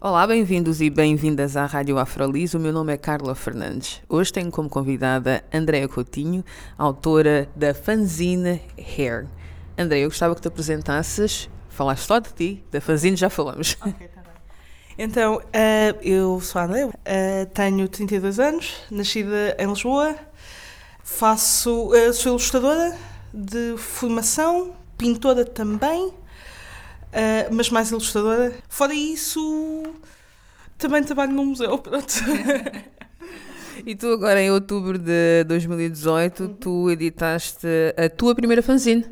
[0.00, 2.54] Olá, bem-vindos e bem-vindas à Rádio Afrolis.
[2.54, 4.00] O meu nome é Carla Fernandes.
[4.08, 6.44] Hoje tenho como convidada Andréa Coutinho,
[6.78, 9.26] autora da fanzine Hair.
[9.76, 13.76] Andréa, eu gostava que te apresentasses, falaste só de ti, da fanzine já falamos.
[13.80, 14.32] Ok, tá bem.
[14.96, 20.14] Então, uh, eu sou a Andréa, uh, tenho 32 anos, nascida em Lisboa,
[21.02, 22.96] faço, uh, sou ilustradora
[23.34, 26.14] de formação, pintora também,
[27.08, 28.54] Uh, mas mais ilustradora.
[28.68, 29.82] Fora isso,
[30.76, 32.14] também trabalho num museu, pronto.
[33.84, 36.54] e tu agora, em outubro de 2018, uhum.
[36.54, 39.04] tu editaste a tua primeira fanzine.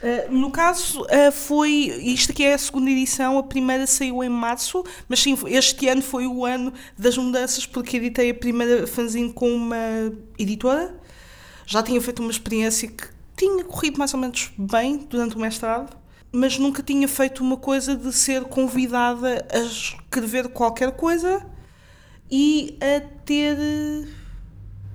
[0.00, 1.70] Uh, no caso, uh, foi.
[2.02, 6.02] Isto aqui é a segunda edição, a primeira saiu em março, mas sim, este ano
[6.02, 9.76] foi o ano das mudanças, porque editei a primeira fanzine com uma
[10.38, 10.94] editora.
[11.66, 15.96] Já tinha feito uma experiência que tinha corrido mais ou menos bem durante o mestrado
[16.32, 21.44] mas nunca tinha feito uma coisa de ser convidada a escrever qualquer coisa
[22.30, 23.56] e a ter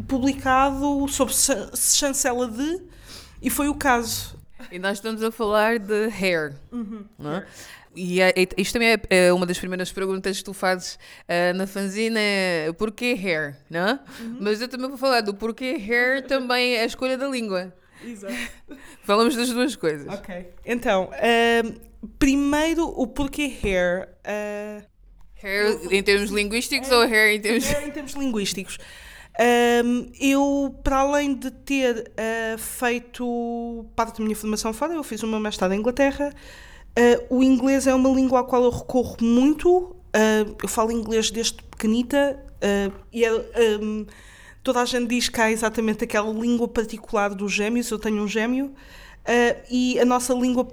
[0.07, 1.33] publicado sobre
[1.75, 2.81] chancela de,
[3.41, 4.37] e foi o caso.
[4.71, 7.03] E nós estamos a falar de hair, uhum.
[7.17, 7.45] não é?
[7.95, 11.67] E é, isto também é, é, uma das primeiras perguntas que tu fazes uh, na
[11.67, 13.99] fanzina, é porquê hair, não é?
[14.19, 14.37] Uhum.
[14.39, 17.73] Mas eu também vou falar do porquê hair também é a escolha da língua.
[18.05, 18.33] Exato.
[19.03, 20.07] Falamos das duas coisas.
[20.07, 20.49] Ok.
[20.65, 24.09] Então, uh, primeiro o porquê hair.
[24.25, 24.83] Uh,
[25.41, 27.65] hair em termos linguísticos ou hair em termos.
[27.65, 28.77] Hair em termos linguísticos.
[29.39, 35.23] Um, eu, para além de ter uh, feito parte da minha formação fora, eu fiz
[35.23, 36.31] meu mestrado em Inglaterra.
[36.97, 39.95] Uh, o inglês é uma língua à qual eu recorro muito.
[40.15, 42.39] Uh, eu falo inglês desde pequenita
[43.11, 44.05] e é, um,
[44.63, 48.27] toda a gente diz que há exatamente aquela língua particular dos gêmeos, eu tenho um
[48.27, 50.67] gêmeo, uh, e a nossa língua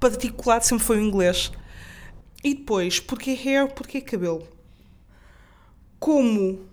[0.00, 1.52] particular sempre foi o inglês.
[2.42, 4.46] E depois, porquê hair, porquê cabelo?
[5.98, 6.66] Como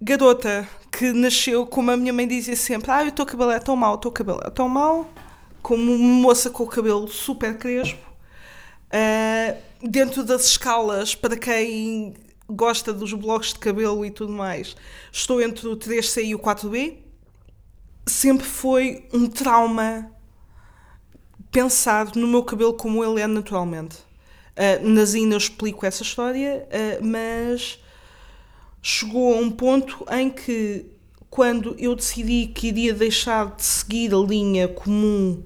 [0.00, 3.76] garota que nasceu, como a minha mãe dizia sempre, ah, o teu cabelo é tão
[3.76, 5.08] mau, o teu cabelo é tão mau,
[5.62, 8.04] como moça com o cabelo super crespo,
[8.92, 12.14] uh, dentro das escalas, para quem
[12.48, 14.74] gosta dos blocos de cabelo e tudo mais,
[15.12, 16.98] estou entre o 3C e o 4B.
[18.06, 20.10] Sempre foi um trauma
[21.50, 23.96] pensar no meu cabelo como ele é naturalmente.
[24.56, 27.78] Uh, na Zina eu explico essa história, uh, mas
[28.82, 30.86] chegou a um ponto em que,
[31.30, 35.42] quando eu decidi que iria deixar de seguir a linha comum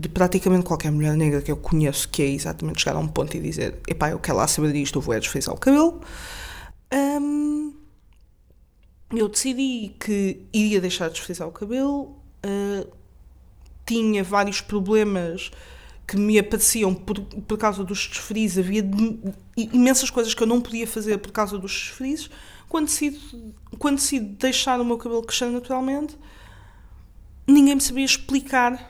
[0.00, 3.36] de praticamente qualquer mulher negra que eu conheço, que é exatamente chegar a um ponto
[3.36, 6.00] e dizer: epá, eu quero lá saber disto, eu vou é desfazer o cabelo.
[6.90, 7.74] Um,
[9.14, 12.16] eu decidi que iria deixar de desfrizar o cabelo.
[12.42, 12.90] Uh,
[13.84, 15.50] tinha vários problemas
[16.06, 18.56] que me apareciam por, por causa dos desfrizes.
[18.56, 18.82] Havia
[19.54, 22.30] imensas coisas que eu não podia fazer por causa dos desfrizes.
[22.70, 23.20] Quando decido,
[23.78, 26.16] quando decido deixar o meu cabelo crescer naturalmente,
[27.46, 28.89] ninguém me sabia explicar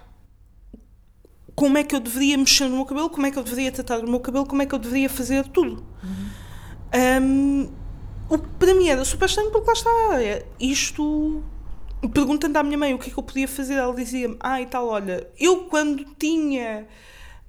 [1.60, 4.02] como é que eu deveria mexer no meu cabelo, como é que eu deveria tratar
[4.02, 5.84] o meu cabelo, como é que eu deveria fazer tudo.
[6.02, 7.22] Uhum.
[7.22, 7.70] Um,
[8.30, 11.44] o que para mim era super estranho porque lá está, é, isto
[12.14, 14.64] perguntando à minha mãe o que é que eu podia fazer, ela dizia-me, ah e
[14.64, 16.88] tal, olha, eu quando tinha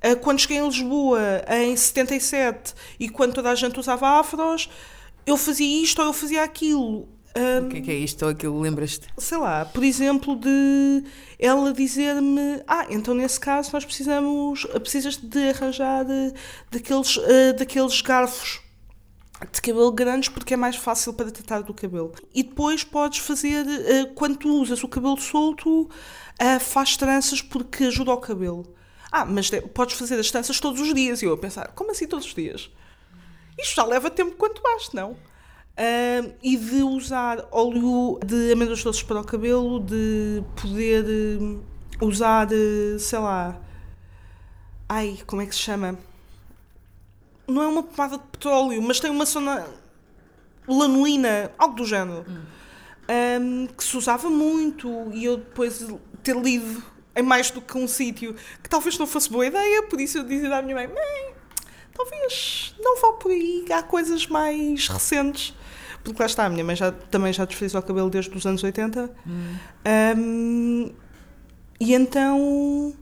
[0.01, 4.69] eh, quando cheguei em Lisboa em 77 e quando toda a gente usava afros,
[5.25, 7.07] eu fazia isto ou eu fazia aquilo.
[7.35, 9.07] Um, o que é, que é isto ou aquilo, lembras-te?
[9.17, 11.03] Sei lá, por exemplo, de
[11.39, 16.33] ela dizer-me: Ah, então nesse caso nós precisamos, precisas de arranjar de,
[16.69, 18.61] daqueles, uh, daqueles garfos
[19.49, 22.13] de cabelo grandes porque é mais fácil para tratar do cabelo.
[22.33, 25.89] E depois podes fazer, eh, quando tu usas o cabelo solto,
[26.37, 28.75] eh, faz tranças porque ajuda ao cabelo.
[29.11, 31.21] Ah, mas podes fazer as tranças todos os dias.
[31.21, 32.69] E eu a pensar, como assim todos os dias?
[33.59, 35.17] Isto já leva tempo quanto basta, não?
[35.71, 41.05] Uh, e de usar óleo de amêndoas doces para o cabelo, de poder
[41.39, 43.59] uh, usar, uh, sei lá,
[44.87, 45.97] ai, como é que se chama?
[47.51, 49.67] não é uma pomada de petróleo, mas tem uma zona
[50.67, 52.41] lanolina, algo do género, hum.
[53.41, 55.85] um, que se usava muito e eu depois
[56.23, 56.83] ter lido
[57.15, 60.23] em mais do que um sítio que talvez não fosse boa ideia, por isso eu
[60.23, 61.35] dizia à minha mãe: mãe,
[61.93, 63.65] talvez não vá por aí.
[63.71, 65.53] Há coisas mais recentes.
[66.03, 68.63] Porque lá está, a minha mãe já, também já desfrizou o cabelo desde os anos
[68.63, 69.11] 80.
[70.17, 70.91] Um,
[71.79, 72.95] e então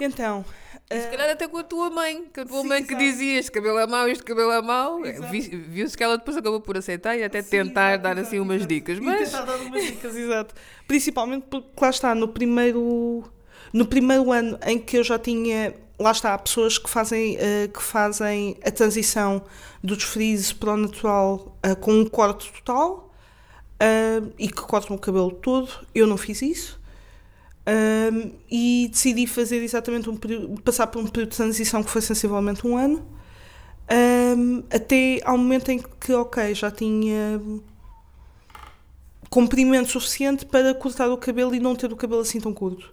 [0.00, 0.44] Então.
[0.90, 3.38] E se calhar até com a tua mãe, com a tua sim, mãe que dizia
[3.38, 5.00] este cabelo é mau, este cabelo é mau.
[5.30, 8.42] Viu-se que ela depois acabou por aceitar e até sim, tentar exato, dar assim exato,
[8.42, 8.98] umas dicas.
[8.98, 9.30] Mas...
[9.30, 10.54] tentar dar umas dicas, exato.
[10.86, 13.24] Principalmente porque lá está, no primeiro,
[13.72, 17.68] no primeiro ano em que eu já tinha lá está, há pessoas que fazem, uh,
[17.72, 19.42] que fazem a transição
[19.82, 23.12] do desfrize para o natural uh, com um corte total
[23.80, 25.70] uh, e que cortam o cabelo todo.
[25.94, 26.80] Eu não fiz isso.
[28.50, 32.66] e decidi fazer exatamente um período, passar por um período de transição que foi sensivelmente
[32.66, 33.06] um ano,
[34.74, 37.40] até ao momento em que, ok, já tinha
[39.30, 42.92] comprimento suficiente para cortar o cabelo e não ter o cabelo assim tão curto.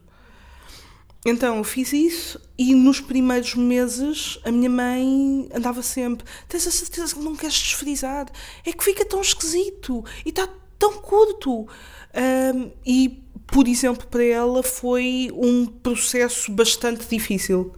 [1.25, 6.71] Então eu fiz isso e nos primeiros meses a minha mãe andava sempre: Tens a
[6.71, 8.27] certeza que não queres desfrizar?
[8.65, 11.67] É que fica tão esquisito e está tão curto.
[12.53, 17.73] Um, e, por exemplo, para ela foi um processo bastante difícil.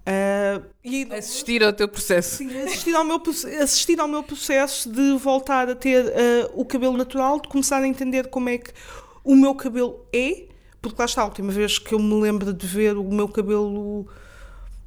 [0.00, 2.36] Uh, e, assistir ao teu processo.
[2.36, 3.22] Sim, assistir ao meu,
[3.60, 6.10] assistir ao meu processo de voltar a ter uh,
[6.54, 8.72] o cabelo natural, de começar a entender como é que
[9.22, 10.49] o meu cabelo é
[10.80, 14.06] porque lá está, a última vez que eu me lembro de ver o meu cabelo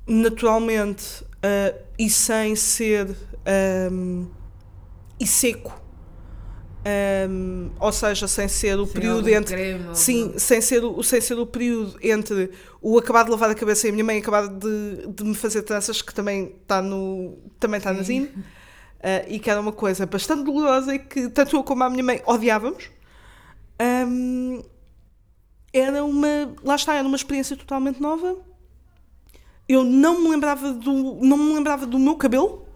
[0.07, 3.15] naturalmente uh, e sem ser
[3.91, 4.27] um,
[5.19, 5.81] e seco.
[6.85, 11.21] Um, ou seja, sem ser o sem período entre creme, sim, sem ser o, sem
[11.21, 12.51] ser o período entre
[12.81, 15.61] o acabar de lavar a cabeça e a minha mãe acabar de, de me fazer
[15.61, 18.43] tranças que também está no também está na Zine uh,
[19.29, 22.21] e que era uma coisa bastante dolorosa e que tanto eu como a minha mãe
[22.25, 22.89] odiávamos.
[23.81, 24.61] Um,
[25.73, 26.53] era uma.
[26.63, 28.37] Lá está, era uma experiência totalmente nova.
[29.67, 32.67] Eu não me lembrava do, não me lembrava do meu cabelo,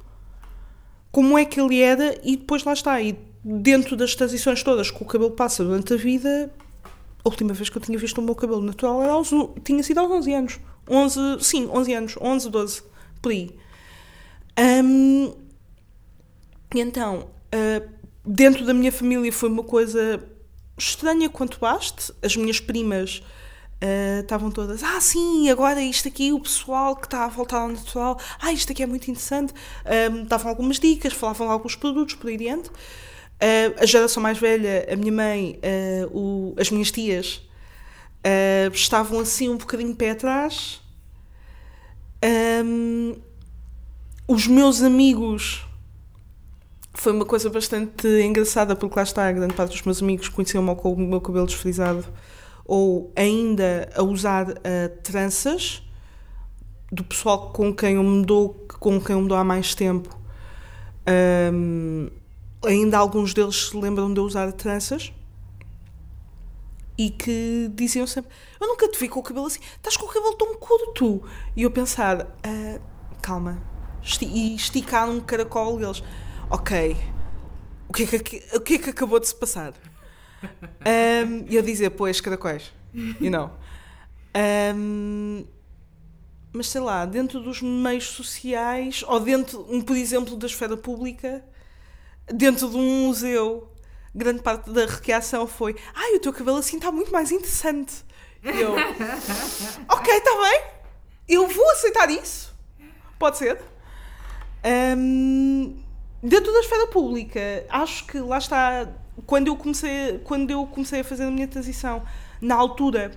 [1.11, 2.99] como é que ele era, e depois lá está.
[2.99, 6.51] E dentro das transições todas que o cabelo passa durante a vida,
[7.23, 9.29] a última vez que eu tinha visto o meu cabelo natural era aos,
[9.63, 10.59] tinha sido aos 11 anos.
[10.89, 12.83] 11, sim, 11 anos, 11, 12,
[13.21, 13.55] por aí.
[14.83, 15.33] Um,
[16.73, 17.89] então, uh,
[18.25, 20.23] dentro da minha família foi uma coisa
[20.77, 22.13] estranha quanto baste.
[22.21, 23.21] As minhas primas
[23.81, 27.69] uh, estavam todas, ah, sim, agora isto aqui, o pessoal que está a voltar ao
[27.69, 29.53] natural, ah, isto aqui é muito interessante.
[30.11, 32.69] Um, davam algumas dicas, falavam alguns produtos por aí diante.
[32.69, 37.41] Uh, a geração mais velha, a minha mãe, uh, o, as minhas tias,
[38.73, 40.81] estavam assim um bocadinho pé atrás.
[42.65, 43.15] Um,
[44.27, 45.66] os meus amigos
[46.97, 50.75] foi uma coisa bastante engraçada, porque lá está, a grande parte dos meus amigos conheciam-me
[50.75, 52.03] com o meu cabelo desfrisado
[52.65, 54.55] ou ainda a usar uh,
[55.03, 55.83] tranças,
[56.91, 60.17] do pessoal com quem eu me dou, com quem eu me dou há mais tempo.
[61.53, 62.09] Um,
[62.65, 65.13] ainda alguns deles se lembram de eu usar tranças
[66.97, 70.09] e que diziam sempre: Eu nunca te vi com o cabelo assim, estás com o
[70.09, 71.21] cabelo tão curto.
[71.55, 72.81] E eu pensar: uh,
[73.21, 73.61] Calma,
[74.21, 76.01] e esticar um caracol deles
[76.49, 76.97] ok,
[77.89, 79.73] o que é que, o que, é que acabou de se passar?
[80.43, 83.51] Um, e eu dizer, pois, caracóis, you know.
[84.75, 85.45] Um,
[86.53, 91.43] mas sei lá, dentro dos meios sociais, ou dentro, por exemplo, da esfera pública,
[92.27, 93.71] dentro de um museu,
[94.13, 98.05] grande parte da reação foi: ai, o teu cabelo assim está muito mais interessante.
[98.43, 98.73] E eu,
[99.89, 100.61] ok, está bem,
[101.27, 102.55] eu vou aceitar isso.
[103.19, 103.59] Pode ser.
[104.97, 105.77] Hum,
[106.21, 108.87] dentro da esfera pública, acho que lá está,
[109.25, 112.03] quando eu comecei, quando eu comecei a fazer a minha transição,
[112.41, 113.11] na altura,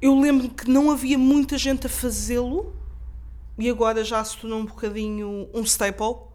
[0.00, 2.74] eu lembro que não havia muita gente a fazê-lo
[3.58, 6.30] e agora já se tornou um bocadinho um staple.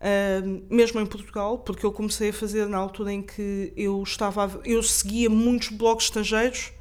[0.00, 4.46] Uh, mesmo em Portugal, porque eu comecei a fazer na altura em que eu estava,
[4.46, 6.72] a, eu seguia muitos blogs estrangeiros,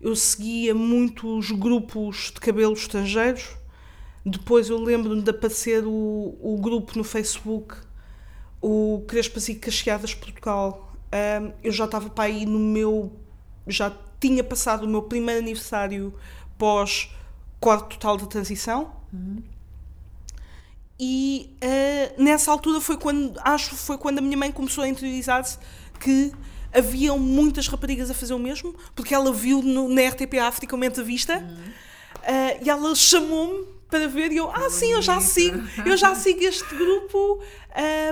[0.00, 3.56] eu seguia muitos grupos de cabelo estrangeiros.
[4.28, 7.76] Depois eu lembro-me de aparecer o, o grupo no Facebook,
[8.60, 10.92] o Crespas e Cacheadas Portugal.
[11.06, 13.12] Uh, eu já estava para aí no meu,
[13.68, 16.12] já tinha passado o meu primeiro aniversário
[16.58, 17.08] pós
[17.60, 18.90] corte total de transição.
[19.12, 19.44] Uhum.
[20.98, 25.56] E uh, nessa altura foi quando, acho foi quando a minha mãe começou a interiorizar-se
[26.00, 26.32] que
[26.74, 30.86] haviam muitas raparigas a fazer o mesmo, porque ela viu no, na RTP África uma
[30.86, 31.44] entrevista uhum.
[31.44, 36.14] uh, e ela chamou-me para ver e eu, ah sim, eu já sigo, eu já
[36.14, 37.40] sigo este grupo,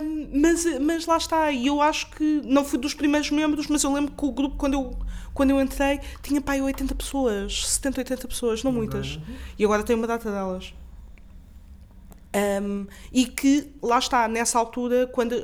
[0.03, 3.83] um, mas, mas lá está, e eu acho que não fui dos primeiros membros, mas
[3.83, 4.97] eu lembro que o grupo, quando eu,
[5.33, 9.19] quando eu entrei, tinha pai 80 pessoas, 70, 80 pessoas, não muitas,
[9.59, 10.73] e agora tem uma data delas.
[12.63, 15.35] Um, e que, lá está, nessa altura, quando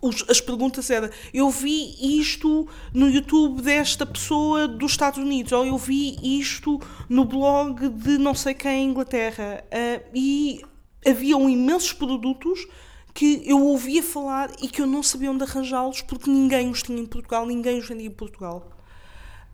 [0.00, 5.64] os, as perguntas eram: eu vi isto no YouTube desta pessoa dos Estados Unidos, ou
[5.64, 9.64] eu vi isto no blog de não sei quem em Inglaterra.
[9.66, 10.62] Uh, e
[11.06, 12.66] haviam imensos produtos
[13.14, 17.00] que eu ouvia falar e que eu não sabia onde arranjá-los porque ninguém os tinha
[17.00, 18.70] em Portugal, ninguém os vendia em Portugal.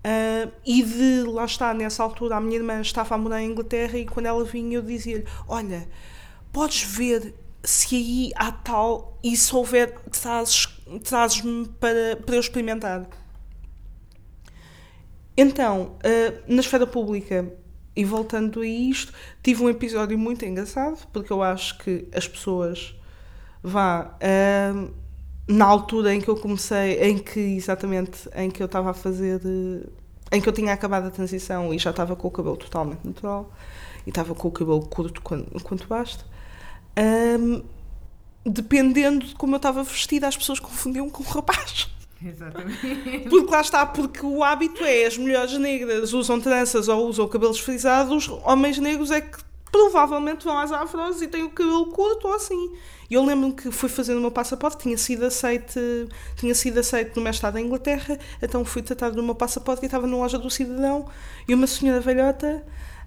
[0.05, 3.97] Uh, e de lá está, nessa altura, a minha irmã estava a morar em Inglaterra
[3.97, 5.89] e quando ela vinha eu dizia-lhe: Olha,
[6.53, 7.33] podes ver
[7.65, 11.43] se aí há tal e se houver, trazes-me trazes
[11.79, 13.09] para, para eu experimentar.
[15.37, 17.53] Então, uh, na esfera pública,
[17.95, 22.95] e voltando a isto, tive um episódio muito engraçado, porque eu acho que as pessoas,
[23.63, 24.95] vá, uh,
[25.47, 29.41] na altura em que eu comecei, em que exatamente, em que eu estava a fazer,
[29.45, 29.91] uh,
[30.31, 33.53] em que eu tinha acabado a transição e já estava com o cabelo totalmente natural,
[34.07, 36.25] e estava com o cabelo curto quanto, quanto basta,
[36.99, 37.63] um,
[38.45, 41.89] dependendo de como eu estava vestida, as pessoas confundiam com um rapaz.
[42.25, 43.29] Exatamente.
[43.29, 47.59] Porque lá está, porque o hábito é as mulheres negras usam tranças ou usam cabelos
[47.59, 49.39] frisados, homens negros é que
[49.73, 52.73] provavelmente vão às afros e têm o cabelo curto ou assim.
[53.11, 55.81] E eu lembro-me que fui fazendo o meu passaporte, tinha sido aceite,
[56.37, 60.07] tinha sido aceite no mestrado em Inglaterra, então fui tratar do meu passaporte e estava
[60.07, 61.09] na loja do cidadão
[61.49, 62.65] e uma senhora velhota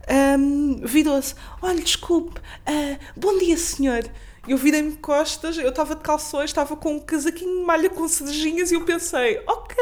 [0.10, 4.10] um, virou-se: Olha, desculpe, uh, bom dia, senhor.
[4.48, 8.72] Eu virei-me costas, eu estava de calções, estava com um casaquinho de malha com cerejinhas
[8.72, 9.76] e eu pensei: Ok,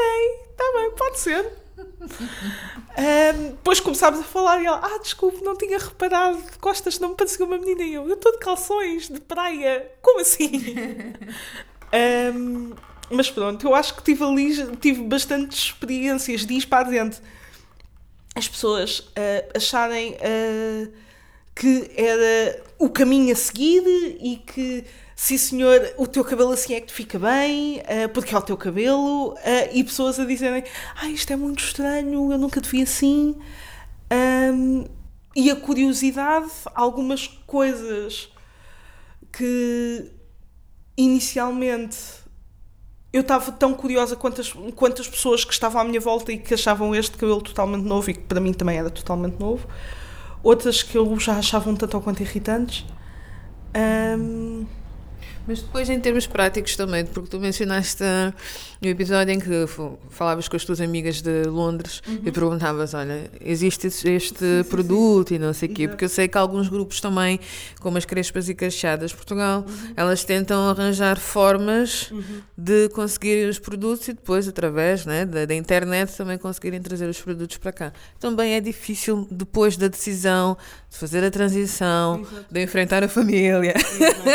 [0.50, 1.52] está bem, pode ser.
[1.76, 7.10] um, depois começámos a falar e ela: Ah, desculpe, não tinha reparado, de costas não
[7.10, 7.82] me parecia uma menina.
[7.82, 10.50] E eu: Eu estou de calções, de praia, como assim?
[12.34, 12.72] um,
[13.10, 17.20] mas pronto, eu acho que tive ali, tive bastantes experiências para dentro
[18.34, 20.92] as pessoas uh, acharem uh,
[21.54, 23.82] que era o caminho a seguir
[24.20, 28.34] e que, sim senhor, o teu cabelo assim é que te fica bem, uh, porque
[28.34, 29.36] é o teu cabelo,
[29.72, 30.64] e pessoas a dizerem,
[30.96, 33.36] ah, isto é muito estranho, eu nunca te vi assim.
[34.12, 34.84] Um,
[35.36, 38.28] e a curiosidade, algumas coisas
[39.32, 40.10] que
[40.96, 42.23] inicialmente
[43.14, 46.92] eu estava tão curiosa quantas, quantas pessoas que estavam à minha volta e que achavam
[46.96, 49.68] este cabelo totalmente novo e que para mim também era totalmente novo.
[50.42, 52.84] Outras que eu já achava um tanto ou quanto irritantes.
[54.18, 54.66] Um,
[55.46, 58.02] mas depois, em termos práticos também, porque tu mencionaste
[58.80, 59.66] no episódio em que
[60.10, 62.20] falavas com as tuas amigas de Londres uhum.
[62.24, 65.42] e perguntavas: olha, existe este sim, produto sim, sim.
[65.42, 67.38] e não sei o quê, porque eu sei que alguns grupos também,
[67.80, 69.92] como as Crespas e Cacheadas Portugal, uhum.
[69.96, 72.40] elas tentam arranjar formas uhum.
[72.56, 77.20] de conseguirem os produtos e depois, através né, da, da, internet, também conseguirem trazer os
[77.20, 77.92] produtos para cá.
[78.18, 80.56] Também é difícil, depois da decisão
[80.94, 82.46] de fazer a transição, Exato.
[82.48, 83.74] de enfrentar a família,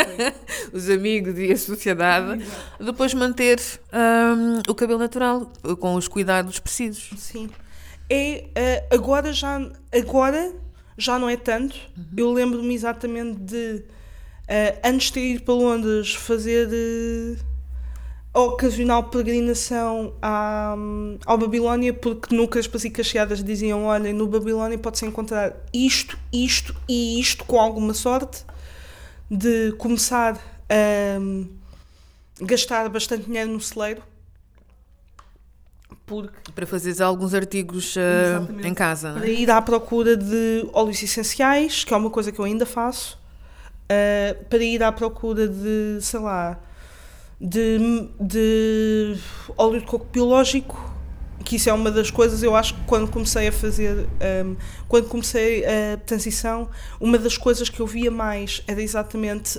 [0.74, 2.84] os amigos e a sociedade, Exato.
[2.84, 3.58] depois manter
[3.90, 5.50] um, o cabelo natural,
[5.80, 7.18] com os cuidados precisos.
[7.18, 7.48] Sim.
[8.10, 8.44] É,
[8.90, 9.58] uh, agora, já,
[9.90, 10.52] agora
[10.98, 11.76] já não é tanto.
[11.96, 12.04] Uhum.
[12.14, 17.49] Eu lembro-me exatamente de, uh, antes de ir para Londres, fazer uh,
[18.32, 20.74] ocasional peregrinação à,
[21.26, 27.20] ao Babilónia, porque nunca as Cacheadas diziam: olhem, no Babilónia pode-se encontrar isto, isto e
[27.20, 28.44] isto com alguma sorte.
[29.30, 30.40] De começar
[31.20, 31.48] um,
[32.40, 34.02] gastar bastante dinheiro no celeiro.
[36.04, 39.12] Porque, para fazer alguns artigos uh, em casa.
[39.12, 43.16] Para ir à procura de óleos essenciais, que é uma coisa que eu ainda faço.
[43.90, 46.58] uh, para ir à procura de, sei lá,
[47.40, 49.16] de, de
[49.56, 50.90] óleo de coco biológico,
[51.44, 54.06] que isso é uma das coisas, eu acho que quando comecei a fazer,
[54.44, 54.56] um,
[54.86, 56.68] quando comecei a transição,
[57.00, 59.58] uma das coisas que eu via mais era exatamente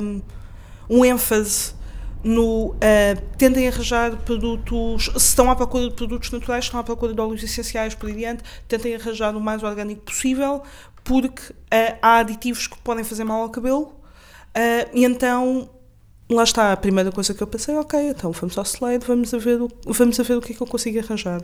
[0.00, 0.22] um,
[0.88, 1.74] um ênfase
[2.22, 7.20] no uh, arranjar produtos, se estão à procura de produtos naturais, estão à procura de
[7.20, 10.62] óleos essenciais por diante, tentem arranjar o mais orgânico possível,
[11.04, 15.68] porque uh, há aditivos que podem fazer mal ao cabelo, uh, e então
[16.28, 19.38] lá está a primeira coisa que eu pensei, ok, então vamos ao slide, vamos a
[19.38, 21.42] ver o, vamos a ver o que é que eu consigo arranjar.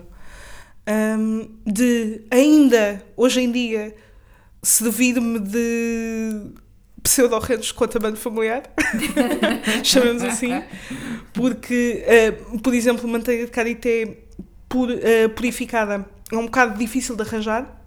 [0.89, 3.95] Um, de ainda, hoje em dia,
[4.62, 6.53] servir-me de
[7.03, 8.62] pseudo-redes de contamento familiar,
[9.85, 10.62] chamamos assim,
[11.33, 12.05] porque,
[12.53, 14.25] uh, por exemplo, manteiga de karité
[14.69, 17.81] pur, uh, purificada é um bocado difícil de arranjar,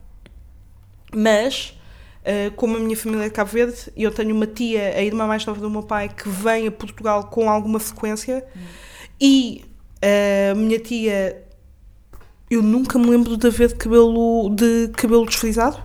[1.14, 1.78] mas
[2.26, 5.04] Uh, como a minha família é de Cabo Verde, e eu tenho uma tia, a
[5.04, 8.60] irmã mais nova do meu pai, que vem a Portugal com alguma frequência, hum.
[9.22, 9.64] e
[10.04, 11.44] uh, a minha tia,
[12.50, 15.78] eu nunca me lembro de haver cabelo, de cabelo desfrisado.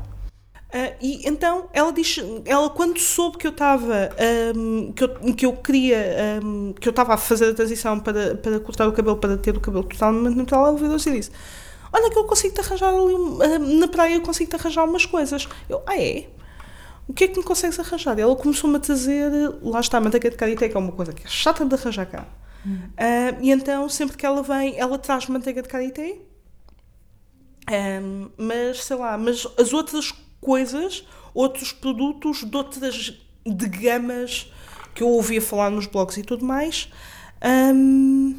[0.73, 2.17] Uh, e então ela diz,
[2.47, 4.09] ela quando soube que eu estava,
[4.57, 8.37] um, que, eu, que eu queria, um, que eu estava a fazer a transição para,
[8.37, 11.31] para cortar o cabelo, para ter o cabelo totalmente natural, ela virou-se e disse:
[11.93, 15.07] Olha que eu consigo te arranjar ali, eh, na praia eu consigo te arranjar umas
[15.07, 15.49] coisas.
[15.69, 16.29] Eu, ah é?
[17.09, 18.19] O que é que me consegues arranjar?
[18.19, 19.31] Ela começou-me a trazer,
[19.63, 22.07] lá está, a manteiga de karité, que é uma coisa que é chata de arranjar
[22.07, 22.27] cá.
[22.65, 22.77] Hum.
[22.77, 26.19] Uh, e então, sempre que ela vem, ela traz manteiga de karité.
[27.69, 31.05] Um, mas, sei lá, mas as outras coisas,
[31.35, 33.13] outros produtos de outras
[33.45, 34.53] de gamas
[34.95, 36.91] que eu ouvia falar nos blogs e tudo mais,
[37.75, 38.37] um,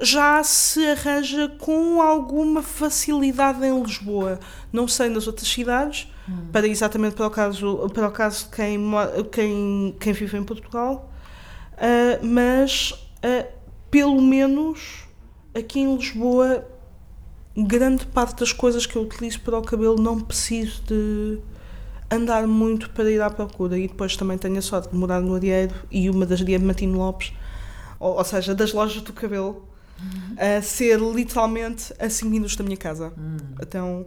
[0.00, 4.38] já se arranja com alguma facilidade em Lisboa.
[4.72, 6.48] Não sei nas outras cidades, hum.
[6.52, 8.78] para exatamente para o caso, para o caso de quem,
[9.32, 11.10] quem, quem vive em Portugal,
[11.72, 13.46] uh, mas uh,
[13.90, 15.04] pelo menos
[15.54, 16.66] aqui em Lisboa,
[17.56, 21.38] grande parte das coisas que eu utilizo para o cabelo não preciso de
[22.10, 23.78] andar muito para ir à procura.
[23.78, 27.32] E depois também tenho a sorte de morar no Arieiro e uma das Diamantino Lopes,
[27.98, 29.65] ou, ou seja, das lojas do cabelo
[30.36, 33.12] a ser literalmente a 5 minutos da minha casa.
[33.16, 33.36] Hum.
[33.60, 34.06] Então,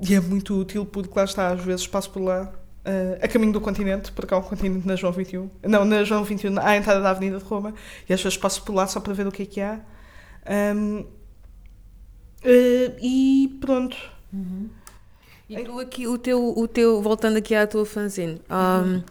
[0.00, 2.52] e é muito útil porque lá está, às vezes passo por lá
[2.88, 6.24] uh, a caminho do continente, porque há um continente na João 21, não, na João
[6.24, 7.74] 21, à entrada da Avenida de Roma,
[8.08, 9.80] e às vezes passo por lá só para ver o que é que há.
[10.74, 11.06] Um, uh,
[13.00, 13.96] e pronto.
[14.32, 14.68] Uhum.
[15.48, 19.02] E tu aqui, o teu, o teu, voltando aqui à tua fanzine, um, uhum.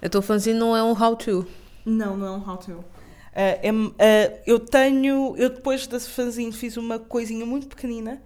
[0.00, 1.46] a tua fanzine não é um how-to?
[1.84, 2.84] Não, não é um how-to.
[3.30, 8.20] Uh, é, uh, eu tenho, eu depois da fanzine fiz uma coisinha muito pequenina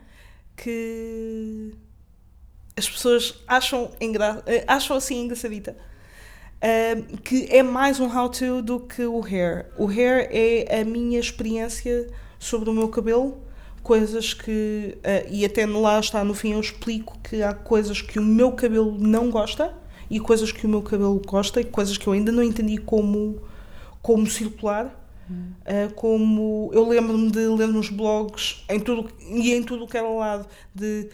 [0.56, 1.74] que
[2.74, 5.76] as pessoas acham, engra, uh, acham assim engraçadita.
[7.22, 9.66] que é mais um how-to do que o hair.
[9.76, 13.42] O hair é a minha experiência sobre o meu cabelo,
[13.82, 14.96] coisas que.
[15.30, 18.96] e até lá está, no fim, eu explico que há coisas que o meu cabelo
[18.98, 19.74] não gosta
[20.10, 23.42] e coisas que o meu cabelo gosta e coisas que eu ainda não entendi como
[24.04, 25.00] como circular.
[25.30, 30.06] Uh, como eu lembro-me de ler nos blogs em tudo, e em tudo que era
[30.06, 31.08] lado de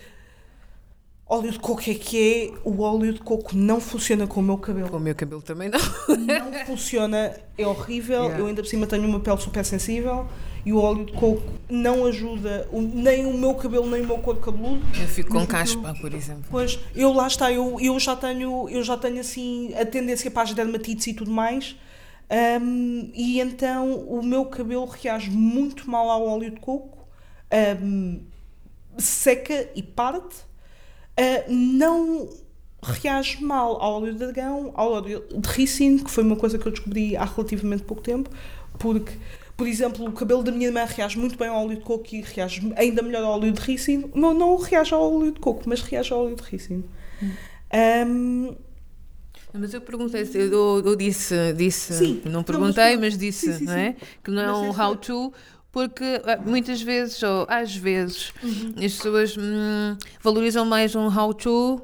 [1.25, 4.59] óleo de coco é que é, o óleo de coco não funciona com o meu
[4.59, 4.89] cabelo.
[4.89, 5.79] Com o meu cabelo também não.
[5.79, 8.23] Não funciona, é horrível.
[8.23, 8.39] Yeah.
[8.41, 10.27] Eu ainda por cima tenho uma pele super sensível
[10.67, 14.41] e o óleo de coco não ajuda nem o meu cabelo nem o meu couro
[14.41, 14.85] cabeludo.
[15.01, 16.47] Eu fico com caspa, por exemplo.
[16.51, 20.43] Pois, eu lá está, eu, eu já tenho, eu já tenho assim a tendência para
[20.43, 21.77] as dermatites e tudo mais.
[22.31, 27.09] Um, e então o meu cabelo reage muito mal ao óleo de coco,
[27.83, 28.21] um,
[28.97, 30.49] seca e parte.
[31.19, 32.31] Uh, não
[32.83, 36.67] reage mal ao óleo de dragão, ao óleo de ricino, que foi uma coisa que
[36.67, 38.31] eu descobri há relativamente pouco tempo,
[38.79, 39.13] porque,
[39.57, 42.23] por exemplo, o cabelo da minha irmã reage muito bem ao óleo de coco e
[42.23, 44.11] reage ainda melhor ao óleo de ricino.
[44.15, 46.85] Não, não reage ao óleo de coco, mas reage ao óleo de ricino.
[47.23, 47.31] Hum.
[48.07, 48.57] Um,
[49.53, 53.73] mas eu perguntei, eu, eu disse, disse sim, não perguntei, mas disse, sim, sim, não
[53.73, 53.97] é?
[54.23, 55.33] Que não é um how-to,
[55.73, 58.75] porque ah, muitas vezes, ou às vezes, uhum.
[58.77, 61.83] as pessoas hum, valorizam mais um how-to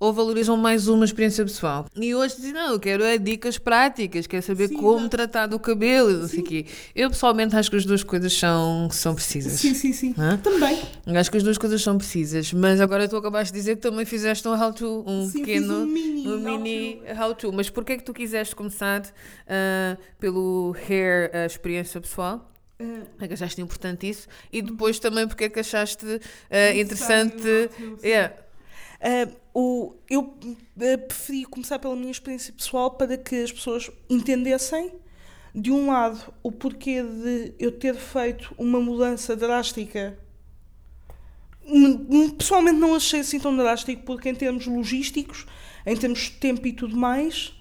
[0.00, 1.86] ou valorizam mais uma experiência pessoal.
[1.96, 5.08] E hoje dizem, não, eu quero é dicas práticas, quero saber sim, como não.
[5.08, 6.66] tratar do cabelo, não sei o quê.
[6.94, 9.54] Eu pessoalmente acho que as duas coisas são, são precisas.
[9.54, 10.14] Sim, sim, sim.
[10.16, 10.36] Hã?
[10.36, 10.80] Também.
[11.06, 14.04] Acho que as duas coisas são precisas, mas agora tu acabaste de dizer que também
[14.04, 17.52] fizeste um how-to, um sim, pequeno, um mini, um mini how-to.
[17.52, 22.48] Mas porquê é que tu quiseste começar uh, pelo hair uh, experiência pessoal?
[22.80, 26.20] Uh, é que achaste importante isso e depois também porque é que achaste uh,
[26.78, 27.68] interessante.
[28.04, 28.32] Yeah.
[29.00, 30.36] Uh, o, eu
[30.80, 34.92] eh, preferi começar pela minha experiência pessoal para que as pessoas entendessem,
[35.52, 40.16] de um lado, o porquê de eu ter feito uma mudança drástica.
[42.38, 45.44] Pessoalmente não achei assim tão drástico, porque em termos logísticos,
[45.84, 47.52] em termos de tempo e tudo mais,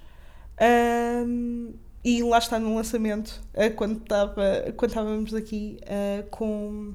[1.25, 1.73] hum,
[2.05, 6.93] e lá está no lançamento, eh, quando, estava, quando estávamos aqui eh, com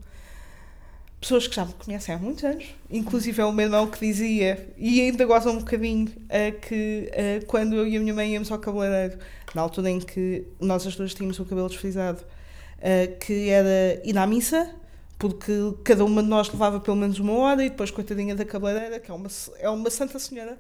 [1.22, 4.68] pessoas que já me conhecem há muitos anos, inclusive é o meu irmão que dizia,
[4.76, 8.50] e ainda goza um bocadinho, uh, que uh, quando eu e a minha mãe íamos
[8.50, 9.18] ao cabeleireiro,
[9.54, 14.18] na altura em que nós as duas tínhamos o cabelo desfrisado, uh, que era ir
[14.18, 14.74] à missa,
[15.16, 15.52] porque
[15.85, 19.08] cada uma de nós levava pelo menos uma hora, e depois, coitadinha da cabeleireira, que
[19.08, 19.28] é uma,
[19.61, 20.58] é uma santa senhora,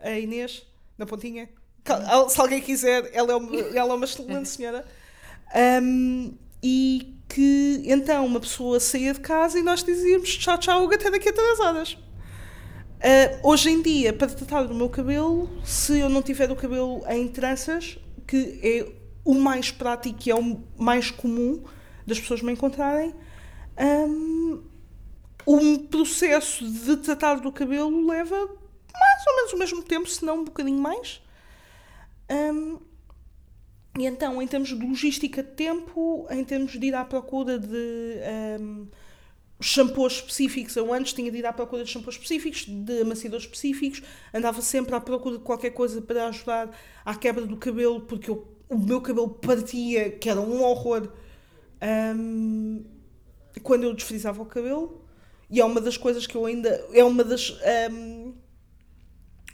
[0.00, 0.66] a Inês,
[0.98, 1.48] na pontinha,
[2.28, 4.84] se alguém quiser, ela é uma, ela é uma excelente senhora.
[5.80, 11.10] Um, e que então uma pessoa saía de casa e nós dizíamos tchau, tchau, até
[11.10, 11.92] daqui a três horas.
[11.94, 17.02] Uh, hoje em dia, para tratar do meu cabelo, se eu não tiver o cabelo
[17.08, 18.92] em tranças, que é
[19.24, 21.64] o mais prático e é o mais comum
[22.06, 23.12] das pessoas me encontrarem,
[24.08, 24.62] um,
[25.44, 30.40] o processo de tratar do cabelo leva mais ou menos o mesmo tempo, se não
[30.40, 31.20] um bocadinho mais.
[32.30, 32.78] Um,
[33.98, 38.16] e então, em termos de logística de tempo, em termos de ir à procura de
[38.60, 38.86] um,
[39.60, 44.02] shampoos específicos, eu antes tinha de ir à procura de shampoos específicos, de amaciadores específicos,
[44.32, 46.70] andava sempre à procura de qualquer coisa para ajudar
[47.04, 51.12] à quebra do cabelo, porque eu, o meu cabelo partia, que era um horror,
[52.16, 52.84] um,
[53.62, 55.02] quando eu desfrizava o cabelo.
[55.50, 56.70] E é uma das coisas que eu ainda.
[56.94, 57.54] É uma das.
[57.92, 58.32] Um,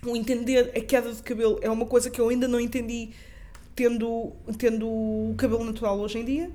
[0.07, 3.11] o entender a queda de cabelo é uma coisa que eu ainda não entendi
[3.79, 6.51] tendo, tendo o cabelo natural hoje em dia.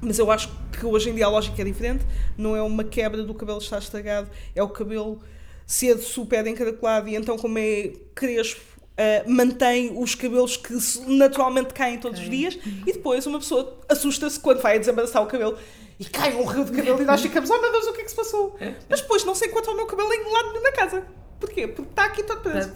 [0.00, 2.04] Mas eu acho que hoje em dia a lógica é diferente.
[2.36, 5.20] Não é uma quebra do cabelo estar estragado, é o cabelo
[5.64, 8.60] ser super encaracolado e então, como é crespo,
[8.92, 10.74] uh, mantém os cabelos que
[11.06, 12.30] naturalmente caem todos okay.
[12.30, 12.58] os dias.
[12.84, 15.56] E depois uma pessoa assusta-se quando vai a desembaraçar o cabelo
[16.00, 18.04] e cai um rio de cabelo e nós ficamos, oh meu Deus, o que é
[18.04, 18.56] que se passou?
[18.88, 21.06] Mas depois não se encontra o meu cabelo em lado na casa.
[21.38, 21.68] Porquê?
[21.68, 22.72] Porque está aqui todo preso.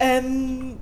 [0.00, 0.76] Um,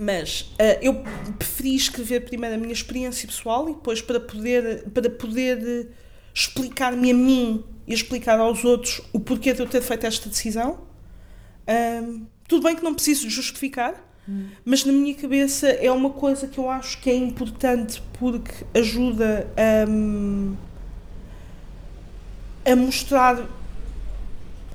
[0.00, 1.02] mas uh, eu
[1.38, 5.88] preferi escrever primeiro a minha experiência pessoal e depois para poder, para poder
[6.34, 10.86] explicar-me a mim e explicar aos outros o porquê de eu ter feito esta decisão.
[12.48, 13.94] Tudo bem que não preciso justificar,
[14.26, 14.46] hum.
[14.64, 19.46] mas na minha cabeça é uma coisa que eu acho que é importante porque ajuda
[19.54, 19.84] a,
[22.72, 23.46] a mostrar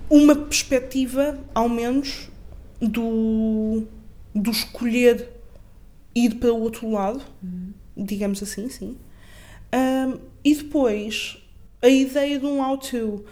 [0.08, 2.30] uma perspectiva, ao menos,
[2.80, 3.88] do
[4.34, 5.30] do escolher
[6.15, 7.74] ir para o outro lado, uhum.
[7.98, 8.98] digamos assim, sim.
[9.74, 11.38] Um, e depois,
[11.82, 13.26] a ideia de um how-to,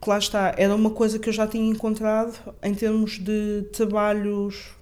[0.00, 4.72] que lá está, era uma coisa que eu já tinha encontrado em termos de trabalhos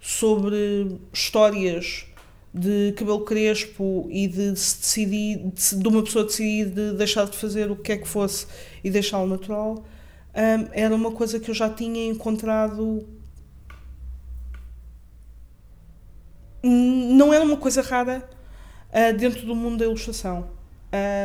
[0.00, 2.06] sobre histórias
[2.52, 7.36] de cabelo crespo e de se decidir, de, de uma pessoa decidir de deixar de
[7.36, 8.46] fazer o que é que fosse
[8.82, 9.84] e deixá-lo natural,
[10.34, 13.06] um, era uma coisa que eu já tinha encontrado
[16.68, 18.28] não era uma coisa rara
[18.90, 20.48] uh, dentro do mundo da ilustração.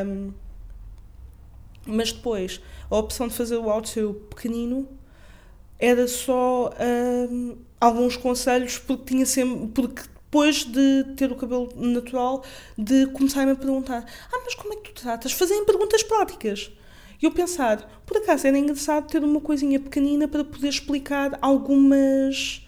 [0.05, 0.31] Um,
[1.85, 4.87] mas depois, a opção de fazer o áudio pequenino
[5.79, 6.71] era só
[7.79, 12.43] alguns conselhos porque tinha sempre porque depois de ter o cabelo natural
[12.77, 16.71] de começarem a perguntar ah mas como é que tu tratas fazem perguntas práticas
[17.21, 22.67] e eu pensar por acaso era engraçado ter uma coisinha pequenina para poder explicar algumas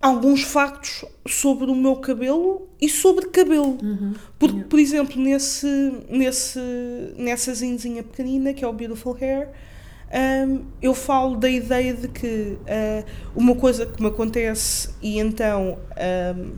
[0.00, 3.76] alguns factos sobre o meu cabelo e sobre cabelo.
[3.82, 4.14] Uhum.
[4.38, 5.66] Porque, por exemplo, nesse,
[6.08, 6.60] nesse,
[7.16, 9.50] nessa zinzinha pequenina, que é o Beautiful Hair,
[10.48, 13.04] um, eu falo da ideia de que uh,
[13.36, 15.78] uma coisa que me acontece, e então,
[16.34, 16.52] um,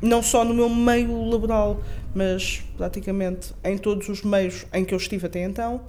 [0.00, 1.80] não só no meu meio laboral,
[2.14, 5.82] mas praticamente em todos os meios em que eu estive até então,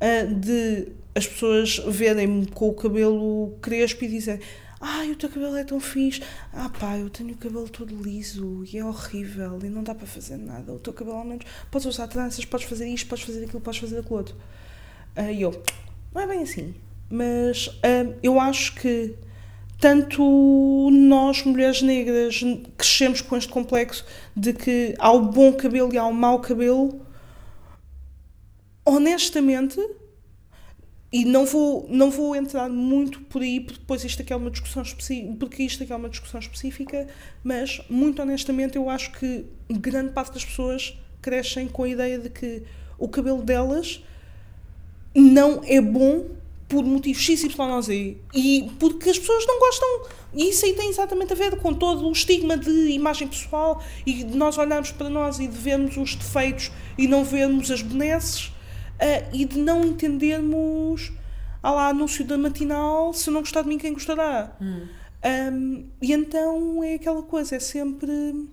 [0.00, 4.40] uh, de as pessoas verem-me com o cabelo crespo e dizem
[4.80, 6.22] Ai, o teu cabelo é tão fixe.
[6.52, 10.06] Ah, pá, eu tenho o cabelo todo liso e é horrível e não dá para
[10.06, 10.72] fazer nada.
[10.72, 13.80] O teu cabelo, ao menos, podes usar tranças, podes fazer isto, podes fazer aquilo, podes
[13.80, 14.36] fazer aquilo outro.
[15.16, 15.62] Uh, e eu,
[16.14, 16.74] não é bem assim.
[17.08, 19.14] Mas uh, eu acho que
[19.80, 22.42] tanto nós, mulheres negras,
[22.76, 27.00] crescemos com este complexo de que há o bom cabelo e há o mau cabelo.
[28.84, 29.80] Honestamente,
[31.16, 34.82] e não vou, não vou entrar muito por aí, porque isto aqui é uma discussão
[34.82, 37.06] específica, porque isto aqui é uma discussão específica,
[37.42, 42.28] mas muito honestamente eu acho que grande parte das pessoas crescem com a ideia de
[42.28, 42.64] que
[42.98, 44.04] o cabelo delas
[45.14, 46.26] não é bom
[46.68, 49.88] por motivos X, Y ou Z e porque as pessoas não gostam.
[50.34, 54.22] E isso aí tem exatamente a ver com todo o estigma de imagem pessoal e
[54.22, 58.52] de nós olharmos para nós e de vermos os defeitos e não vermos as benesses
[59.00, 61.12] uh, e de não entendermos.
[61.62, 64.56] Ah lá, anúncio da matinal, se não gostar de mim, quem gostará?
[64.60, 64.86] Hum.
[65.52, 68.48] Um, e então é aquela coisa, é sempre.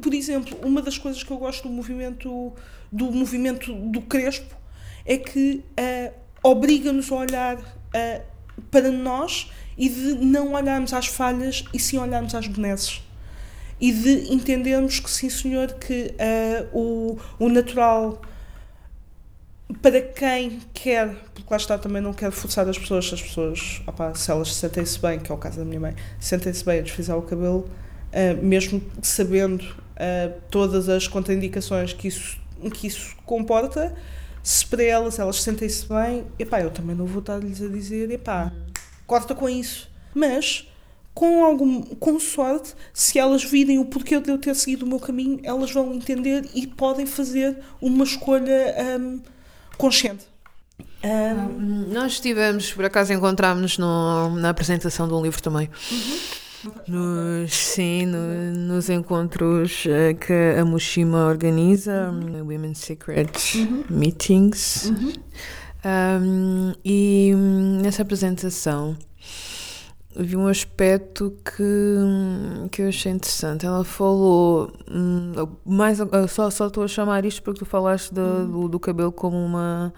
[0.00, 2.52] Por exemplo, uma das coisas que eu gosto do movimento
[2.90, 4.56] do movimento do Crespo
[5.04, 8.22] é que uh, obriga-nos a olhar uh,
[8.70, 13.02] para nós e de não olharmos às falhas e sim olharmos às benesses.
[13.80, 18.20] E de entendermos que, sim, senhor, que uh, o, o natural
[19.80, 24.14] para quem quer, porque lá está, também não quero forçar as pessoas, as pessoas, opa,
[24.14, 27.16] se elas sentem-se bem, que é o caso da minha mãe, sentem-se bem a desfrizar
[27.16, 32.38] o cabelo, uh, mesmo sabendo uh, todas as contraindicações que isso,
[32.74, 33.94] que isso comporta,
[34.42, 38.52] se para elas elas sentem-se bem, epá, eu também não vou estar-lhes a dizer, epá,
[39.06, 39.90] corta com isso.
[40.14, 40.68] Mas,
[41.14, 44.98] com, algum, com sorte, se elas virem o porquê de eu ter seguido o meu
[44.98, 49.20] caminho, elas vão entender e podem fazer uma escolha um,
[49.78, 50.26] consciente.
[51.02, 55.70] Um, Nós estivemos, por acaso encontrámos-nos na apresentação de um livro também.
[56.88, 62.46] Nos, sim, no, nos encontros uh, que a Mushima organiza, uhum.
[62.46, 63.30] Women's Secret
[63.88, 64.92] Meetings.
[65.84, 68.96] Um, e hum, nessa apresentação
[70.18, 73.64] vi um aspecto que, que eu achei interessante.
[73.64, 75.32] Ela falou hum,
[75.64, 79.36] mais só só estou a chamar isto porque tu falaste do, do, do cabelo como
[79.36, 79.92] uma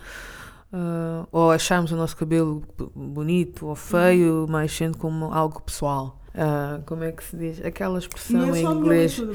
[0.72, 2.62] uh, ou acharmos o nosso cabelo
[2.94, 6.18] bonito ou feio, mais sendo como algo pessoal.
[6.30, 7.64] Uh, como é que se diz?
[7.64, 9.18] Aquela expressão é em inglês.
[9.18, 9.32] uh,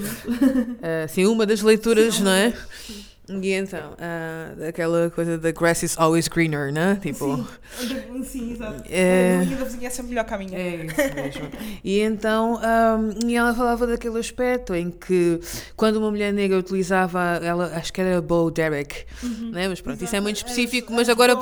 [1.09, 2.51] sim, uma das leituras, sim, não é?
[2.51, 3.14] Sim.
[3.27, 6.99] E então, uh, aquela coisa da grass is always greener, né?
[7.01, 7.47] Tipo.
[7.77, 8.83] Sim, sim exato.
[8.87, 10.57] É, a linha da vizinhança é melhor que a minha.
[10.57, 11.51] É isso mesmo.
[11.83, 15.39] e então, um, e ela falava daquele aspecto em que
[15.75, 19.51] quando uma mulher negra utilizava, ela, acho que era Bo Derek, uhum.
[19.51, 19.67] né?
[19.67, 20.05] Mas pronto, exato.
[20.05, 21.35] isso é muito específico, mas agora,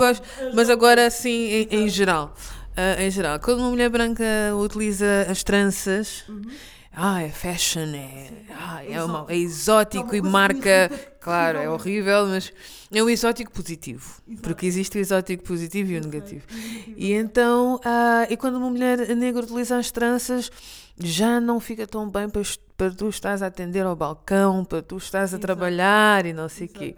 [0.54, 2.34] mas agora assim, em, em geral.
[2.72, 4.24] Uh, em geral, quando uma mulher branca
[4.56, 6.24] utiliza as tranças.
[6.30, 6.44] Uhum
[6.96, 10.92] ah, é fashion, é, ah, é, uma, é exótico e marca.
[11.24, 12.52] Claro, é horrível, mas
[12.94, 14.22] é um exótico positivo.
[14.42, 16.46] Porque existe o exótico positivo e o negativo.
[16.98, 20.52] E então, ah, e quando uma mulher negra utiliza as tranças,
[21.00, 22.42] já não fica tão bem para,
[22.76, 26.68] para tu estás a atender ao balcão, para tu estás a trabalhar e não sei
[26.68, 26.96] o quê.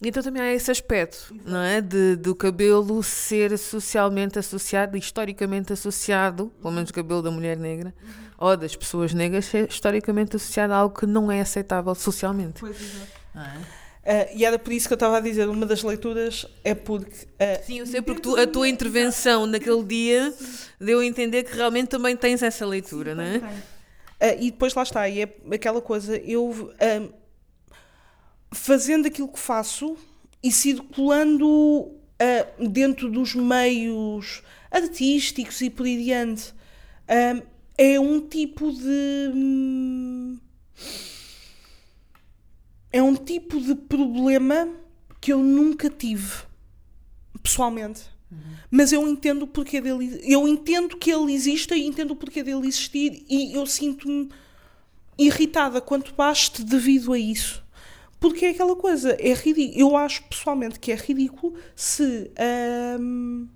[0.00, 1.50] Então também há esse aspecto, Exato.
[1.50, 1.80] não é?
[1.80, 7.92] De, do cabelo ser socialmente associado, historicamente associado, pelo menos o cabelo da mulher negra,
[8.00, 8.25] uhum.
[8.38, 12.60] Ou das pessoas negras, ser historicamente associado a algo que não é aceitável socialmente.
[12.60, 13.10] Pois, exato.
[13.34, 13.76] É?
[14.06, 17.10] Uh, e era por isso que eu estava a dizer, uma das leituras é porque.
[17.10, 20.32] Uh, Sim, eu sei porque tu, a tua intervenção naquele dia
[20.80, 23.38] deu a entender que realmente também tens essa leitura, Sim, não é?
[23.38, 26.72] Uh, e depois lá está, e é aquela coisa, eu
[28.52, 29.96] fazendo aquilo que faço
[30.40, 31.92] e circulando
[32.70, 36.54] dentro dos meios artísticos e por aí diante,
[37.78, 40.38] é um tipo de.
[42.92, 44.68] É um tipo de problema
[45.20, 46.44] que eu nunca tive
[47.42, 48.02] pessoalmente.
[48.30, 48.38] Uhum.
[48.70, 50.20] Mas eu entendo o porquê dele.
[50.24, 54.28] Eu entendo que ele existe e entendo o porquê dele existir e eu sinto-me
[55.18, 57.64] irritada quanto baste devido a isso.
[58.18, 59.78] Porque é aquela coisa, é ridículo.
[59.78, 62.30] Eu acho pessoalmente que é ridículo se
[62.98, 63.46] hum,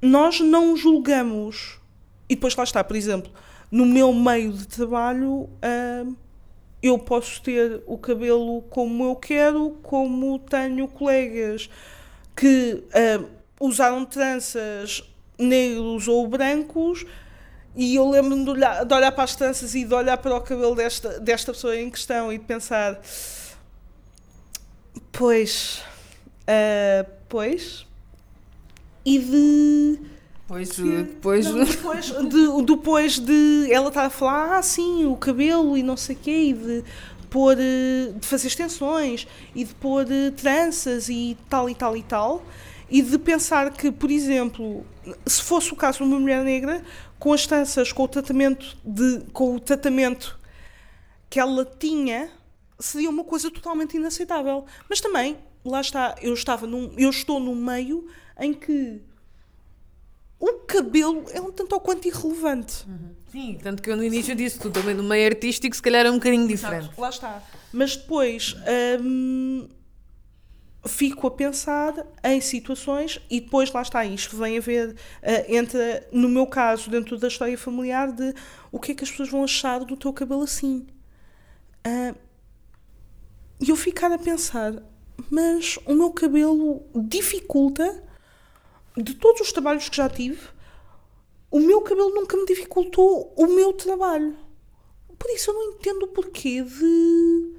[0.00, 1.78] nós não julgamos.
[2.32, 3.30] E depois lá está, por exemplo,
[3.70, 5.50] no meu meio de trabalho.
[5.62, 6.16] Hum,
[6.82, 11.68] eu posso ter o cabelo como eu quero, como tenho colegas
[12.34, 13.28] que uh,
[13.60, 15.04] usaram tranças
[15.38, 17.04] negros ou brancos
[17.76, 20.40] e eu lembro-me de olhar, de olhar para as tranças e de olhar para o
[20.40, 22.98] cabelo desta, desta pessoa em questão e de pensar
[25.12, 25.82] pois
[26.48, 27.86] uh, pois
[29.04, 30.11] e de
[30.52, 31.46] Pois, depois...
[31.46, 35.96] Não, depois, de, depois de ela estar a falar, ah, sim, o cabelo e não
[35.96, 36.84] sei o quê, e de
[37.30, 42.02] pôr, eh, de fazer extensões, e de pôr eh, tranças e tal e tal e
[42.02, 42.44] tal,
[42.90, 44.84] e de pensar que, por exemplo,
[45.24, 46.84] se fosse o caso de uma mulher negra,
[47.18, 50.38] com as tranças, com o tratamento, de, com o tratamento
[51.30, 52.30] que ela tinha,
[52.78, 54.66] seria uma coisa totalmente inaceitável.
[54.86, 58.06] Mas também, lá está, eu, estava num, eu estou num meio
[58.38, 59.00] em que
[60.42, 62.84] o cabelo é um tanto ou quanto irrelevante.
[62.88, 63.14] Uhum.
[63.30, 66.10] Sim, tanto que eu no início disse tudo também no meio artístico se calhar é
[66.10, 66.86] um bocadinho diferente.
[66.86, 67.42] Exato, lá está.
[67.72, 68.56] Mas depois,
[69.00, 69.68] hum,
[70.84, 74.96] fico a pensar em situações e depois lá está isto vem a ver uh,
[75.54, 78.34] entra no meu caso dentro da história familiar de
[78.72, 80.88] o que é que as pessoas vão achar do teu cabelo assim
[81.86, 82.18] uh,
[83.60, 84.82] e eu ficar a pensar
[85.30, 88.02] mas o meu cabelo dificulta
[88.96, 90.40] de todos os trabalhos que já tive
[91.52, 94.34] o meu cabelo nunca me dificultou o meu trabalho.
[95.18, 97.52] Por isso eu não entendo o porquê de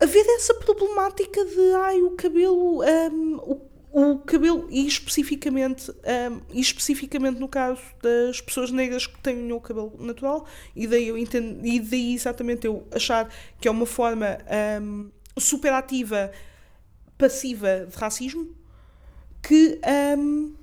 [0.00, 6.60] haver essa problemática de ai, o cabelo, um, o, o cabelo, e especificamente, um, e
[6.60, 11.64] especificamente no caso das pessoas negras que têm o cabelo natural, e daí eu entendo,
[11.64, 14.36] e daí exatamente eu achar que é uma forma
[14.82, 16.32] um, superativa,
[17.16, 18.59] passiva de racismo,
[19.42, 19.80] que
[20.18, 20.54] um,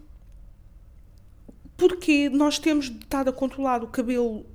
[1.76, 4.46] porque nós temos estar a controlar o cabelo,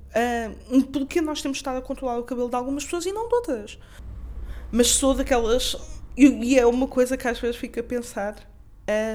[0.71, 3.35] um, porque nós temos estar a controlar o cabelo de algumas pessoas e não de
[3.35, 3.79] outras
[4.73, 5.75] mas sou daquelas.
[6.17, 8.35] E, é uma coisa que às vezes fico a pensar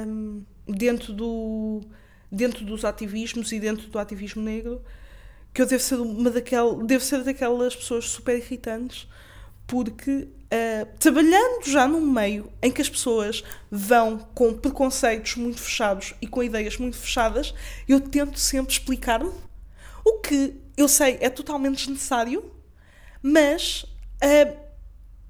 [0.07, 1.81] um, dentro, do,
[2.31, 4.81] dentro dos ativismos e dentro do ativismo negro
[5.53, 9.09] que eu devo ser uma daquel, devo ser daquelas pessoas super irritantes
[9.67, 16.15] porque uh, trabalhando já num meio em que as pessoas vão com preconceitos muito fechados
[16.21, 17.55] e com ideias muito fechadas,
[17.89, 19.33] eu tento sempre explicar-me
[20.05, 22.51] o que eu sei é totalmente desnecessário,
[23.23, 23.85] mas
[24.23, 24.57] uh,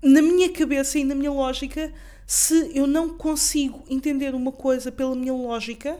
[0.02, 1.92] na minha cabeça e na minha lógica,
[2.26, 5.98] se eu não consigo entender uma coisa pela minha lógica,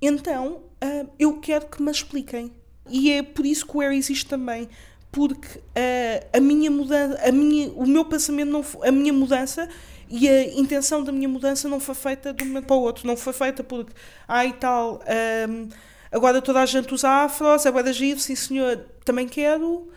[0.00, 2.52] então uh, eu quero que me expliquem.
[2.88, 4.68] E é por isso que o Air existe também.
[5.14, 9.68] Porque uh, a minha mudança, a minha, o meu pensamento, não, a minha mudança
[10.10, 13.06] e a intenção da minha mudança não foi feita de um momento para o outro.
[13.06, 13.92] Não foi feita porque,
[14.26, 15.00] ai ah, tal,
[15.48, 15.68] um,
[16.10, 19.88] agora toda a gente usa afros, agora giro, sim senhor, também quero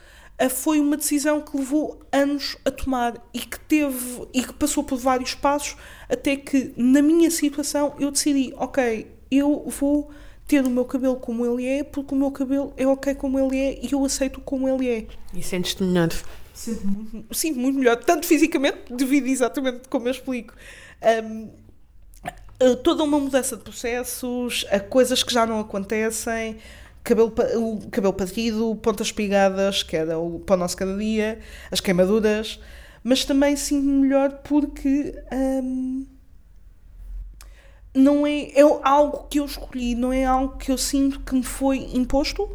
[0.51, 4.99] foi uma decisão que levou anos a tomar e que teve e que passou por
[4.99, 5.75] vários passos
[6.07, 10.11] até que na minha situação eu decidi, ok, eu vou
[10.47, 13.59] ter o meu cabelo como ele é, porque o meu cabelo é ok como ele
[13.59, 15.07] é e eu aceito como ele é.
[15.33, 16.09] E sentes-te melhor?
[16.53, 20.53] Sinto muito, sinto muito melhor, tanto fisicamente, devido exatamente como eu explico.
[21.29, 21.49] Um,
[22.83, 26.57] toda uma mudança de processos, a coisas que já não acontecem,
[27.03, 31.79] cabelo, o cabelo partido, pontas espigadas, que era o para o nosso cada dia, as
[31.79, 32.59] queimaduras,
[33.03, 36.05] mas também sinto melhor porque hum,
[37.97, 41.43] não é, é algo que eu escolhi, não é algo que eu sinto que me
[41.43, 42.47] foi imposto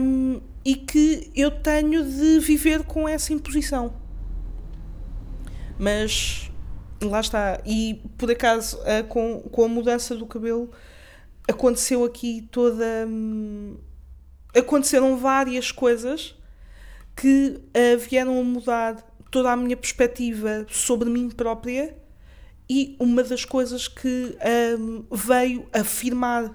[0.00, 3.92] hum, e que eu tenho de viver com essa imposição.
[5.78, 6.50] Mas
[7.02, 7.60] lá está.
[7.64, 10.70] E por acaso, com, com a mudança do cabelo
[11.46, 13.06] aconteceu aqui toda.
[13.06, 13.76] Hum,
[14.56, 16.34] aconteceram várias coisas
[17.14, 18.96] que uh, vieram a mudar
[19.30, 21.94] toda a minha perspectiva sobre mim própria
[22.68, 24.36] e uma das coisas que
[24.78, 26.54] um, veio afirmar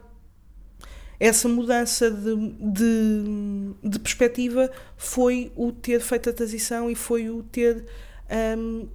[1.19, 7.41] essa mudança de, de, de, perspectiva foi o ter feito a transição e foi o
[7.43, 7.85] ter
[8.61, 8.87] um,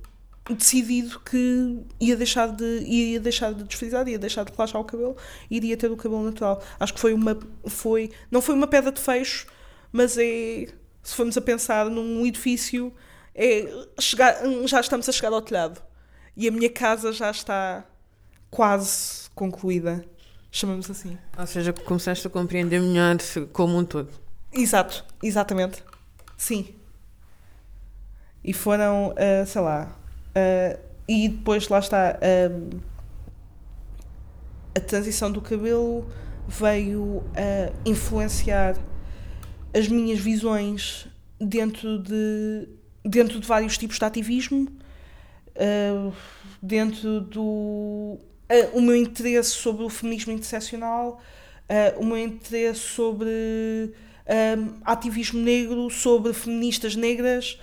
[0.55, 5.17] decidido que ia deixar de ia deixar de desfrizar, ia deixar de relaxar o cabelo,
[5.51, 6.63] iria ter o cabelo natural.
[6.79, 9.47] Acho que foi uma foi não foi uma pedra de fecho,
[9.91, 10.67] mas é
[11.03, 12.93] se formos a pensar num edifício
[13.35, 13.67] é
[13.99, 15.81] chegar, já estamos a chegar ao telhado
[16.39, 17.85] e a minha casa já está
[18.51, 20.03] quase concluída,
[20.51, 21.19] chamamos assim.
[21.37, 23.19] Ou seja, começaste a compreender melhor
[23.53, 24.09] como um todo.
[24.51, 25.85] Exato, exatamente.
[26.39, 26.75] Sim.
[28.43, 29.99] E foram, uh, sei lá,
[30.39, 32.81] Uh, e depois lá está uh,
[34.77, 36.07] a transição do cabelo
[36.47, 38.77] veio a influenciar
[39.75, 41.09] as minhas visões
[41.41, 42.69] dentro de
[43.05, 44.69] dentro de vários tipos de ativismo
[45.59, 46.13] uh,
[46.63, 48.19] dentro do
[48.73, 51.21] o meu interesse sobre o feminismo interseccional
[51.99, 53.93] o meu interesse sobre
[54.87, 57.59] ativismo negro sobre feministas negras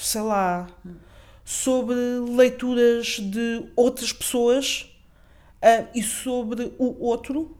[0.00, 0.66] sei lá,
[1.44, 4.90] sobre leituras de outras pessoas
[5.62, 7.56] uh, e sobre o outro,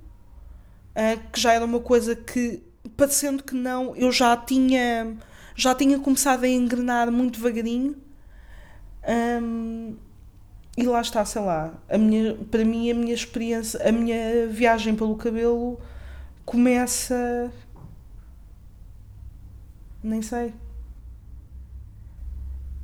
[0.96, 2.62] uh, que já era uma coisa que,
[2.96, 5.16] parecendo que não, eu já tinha,
[5.54, 7.96] já tinha começado a engrenar muito devagarinho.
[9.08, 9.96] Um,
[10.76, 14.94] e lá está, sei lá, a minha, para mim a minha experiência, a minha viagem
[14.94, 15.78] pelo cabelo
[16.44, 17.50] começa.
[20.02, 20.54] Nem sei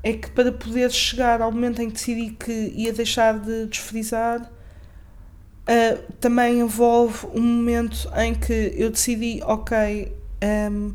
[0.07, 4.41] é que para poder chegar ao momento em que decidi que ia deixar de desfrizar,
[4.41, 10.17] uh, também envolve um momento em que eu decidi, ok,
[10.71, 10.95] um,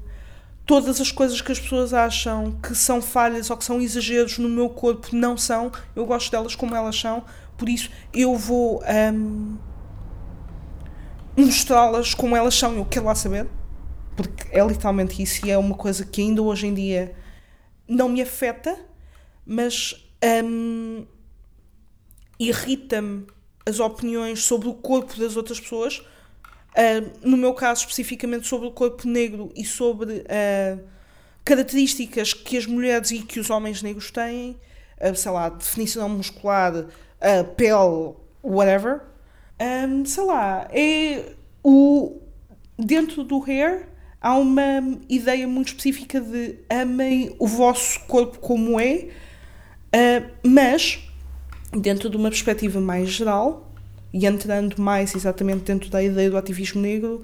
[0.72, 4.48] todas as coisas que as pessoas acham que são falhas ou que são exageros no
[4.48, 5.70] meu corpo não são.
[5.94, 7.26] Eu gosto delas como elas são,
[7.58, 8.82] por isso eu vou
[9.14, 9.58] um,
[11.36, 12.78] mostrá-las como elas são.
[12.78, 13.50] Eu quero lá saber,
[14.16, 17.18] porque é literalmente isso e é uma coisa que ainda hoje em dia
[17.86, 18.80] não me afeta,
[19.46, 20.10] mas
[20.46, 21.06] um,
[22.40, 23.28] irrita-me
[23.66, 26.02] as opiniões sobre o corpo das outras pessoas
[26.72, 30.80] Uh, no meu caso, especificamente sobre o corpo negro e sobre uh,
[31.44, 34.58] características que as mulheres e que os homens negros têm,
[35.02, 36.86] uh, sei lá, definição muscular,
[37.58, 39.02] pele, whatever.
[39.60, 42.20] Um, sei lá, é o.
[42.80, 43.88] Dentro do hair
[44.20, 49.10] há uma ideia muito específica de amem o vosso corpo como é,
[50.44, 51.08] mas
[51.72, 53.71] dentro de uma perspectiva mais geral
[54.14, 57.22] e entrando mais exatamente dentro da ideia do ativismo negro,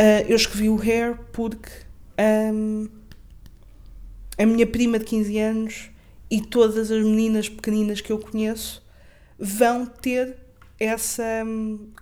[0.00, 1.70] uh, eu escrevi o Hair porque
[2.52, 2.88] um,
[4.38, 5.90] a minha prima de 15 anos
[6.30, 8.84] e todas as meninas pequeninas que eu conheço
[9.38, 10.36] vão ter
[10.78, 11.42] essa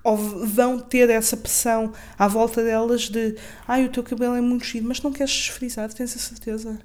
[0.02, 3.36] ou vão ter essa pressão à volta delas de
[3.68, 6.78] ai o teu cabelo é muito chido, mas não queres desfrizar, tens a certeza?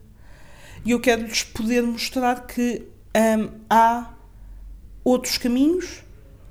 [0.85, 2.83] E eu quero-lhes poder mostrar que
[3.15, 4.13] um, há
[5.03, 6.03] outros caminhos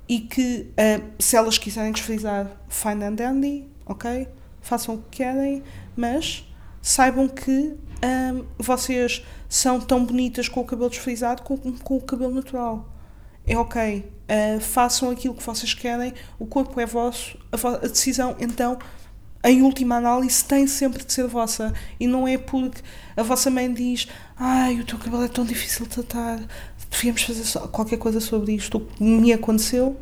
[0.08, 4.26] e que uh, se elas quiserem desfrizar fine and dandy, ok?
[4.62, 5.62] Façam o que querem,
[5.96, 6.44] mas
[6.80, 12.00] saibam que um, ehm, vocês são tão bonitas com o cabelo desfrizado como com o
[12.00, 12.88] cabelo natural.
[13.46, 14.10] É ok.
[14.28, 18.78] Uh, façam aquilo que vocês querem, o corpo é vosso, a, vo a decisão, então,
[19.42, 21.72] em última análise, tem sempre de ser vossa.
[21.98, 22.82] E não é porque
[23.16, 24.06] a vossa mãe diz:
[24.36, 26.40] Ai, o teu cabelo é tão difícil de tratar,
[26.90, 28.80] devíamos fazer qualquer coisa sobre isto.
[28.80, 29.96] Que me aconteceu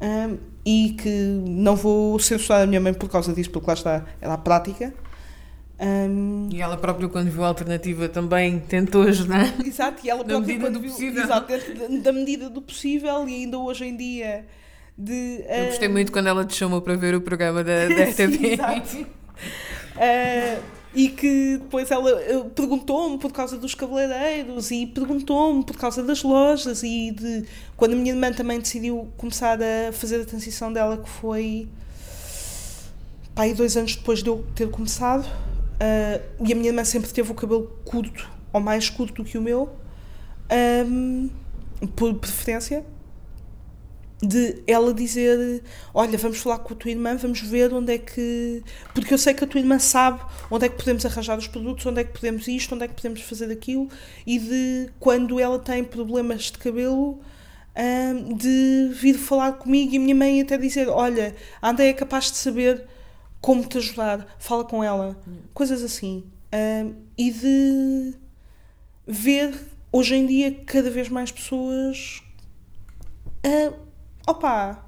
[0.00, 4.06] um, e que não vou censurar a minha mãe por causa disso, porque lá está,
[4.20, 4.94] ela é prática.
[5.80, 9.54] Um, e ela própria, quando viu a alternativa, também tentou ajudar.
[9.64, 11.22] Exato, e ela própria, medida do viu, possível.
[11.22, 11.52] Exato,
[12.02, 14.46] da medida do possível e ainda hoje em dia.
[14.96, 18.04] De, uh, Eu gostei muito quando ela te chamou para ver o programa da, da
[18.10, 18.36] RTP.
[18.36, 18.96] Sim, exato.
[19.96, 20.62] Uh,
[20.94, 26.22] e que depois ela eh, perguntou-me por causa dos cabeleireiros e perguntou-me por causa das
[26.22, 27.44] lojas e de
[27.76, 31.68] quando a minha irmã também decidiu começar a fazer a transição dela que foi
[33.34, 37.30] pá, dois anos depois de eu ter começado uh, e a minha irmã sempre teve
[37.30, 39.70] o cabelo curto ou mais curto do que o meu
[40.86, 41.30] um,
[41.94, 42.84] por preferência
[44.22, 45.62] de ela dizer:
[45.94, 48.62] Olha, vamos falar com a tua irmã, vamos ver onde é que.
[48.94, 51.86] Porque eu sei que a tua irmã sabe onde é que podemos arranjar os produtos,
[51.86, 53.88] onde é que podemos isto, onde é que podemos fazer aquilo,
[54.26, 57.20] e de quando ela tem problemas de cabelo.
[57.72, 61.92] Um, de vir falar comigo e a minha mãe até dizer: Olha, a André é
[61.92, 62.84] capaz de saber
[63.40, 65.16] como te ajudar, fala com ela,
[65.54, 66.24] coisas assim.
[66.52, 68.14] Um, e de
[69.06, 69.54] ver
[69.92, 72.22] hoje em dia cada vez mais pessoas.
[73.46, 73.89] Uh,
[74.30, 74.78] opa,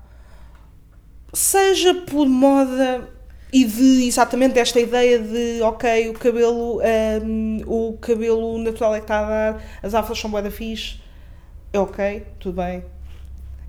[1.33, 3.09] seja por moda
[3.53, 6.81] e de exatamente esta ideia de ok, o cabelo,
[7.23, 11.01] um, o cabelo natural é que está a dar, as afros são boa da fixe,
[11.73, 12.85] é ok, tudo bem.